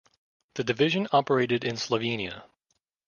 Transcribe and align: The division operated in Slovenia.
The 0.55 0.63
division 0.63 1.07
operated 1.13 1.63
in 1.63 1.75
Slovenia. 1.75 2.45